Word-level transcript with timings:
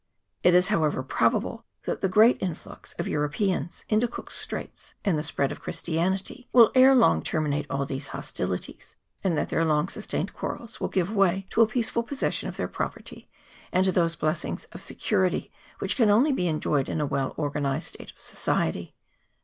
It 0.41 0.55
is, 0.55 0.69
however, 0.69 1.03
probable 1.03 1.63
that 1.83 2.01
the 2.01 2.09
great 2.09 2.41
influx 2.41 2.93
of 2.93 3.07
Europeans 3.07 3.85
into 3.87 4.07
Cook's 4.07 4.35
Straits, 4.35 4.95
and 5.05 5.15
the 5.15 5.21
spreading 5.21 5.51
of 5.55 5.61
Christianity, 5.61 6.49
will 6.51 6.71
ere 6.73 6.95
long 6.95 7.21
ter 7.21 7.39
minate 7.39 7.67
all 7.69 7.85
these 7.85 8.07
hostilities, 8.07 8.95
and 9.23 9.37
that 9.37 9.49
their 9.49 9.63
long 9.63 9.89
sustained 9.89 10.33
quarrels 10.33 10.81
will 10.81 10.87
give 10.87 11.11
way 11.13 11.45
to 11.51 11.61
a 11.61 11.67
peaceful 11.67 12.01
possession 12.01 12.49
of 12.49 12.57
their 12.57 12.67
property, 12.67 13.29
and 13.71 13.85
to 13.85 13.91
those 13.91 14.15
blessings 14.15 14.65
of 14.71 14.81
security 14.81 15.51
which 15.77 15.95
can 15.95 16.09
only 16.09 16.31
be 16.31 16.47
enjoyed 16.47 16.89
in 16.89 16.99
a 16.99 17.05
well 17.05 17.35
organized 17.37 17.89
state 17.89 18.09
of 18.11 18.19
society. 18.19 18.95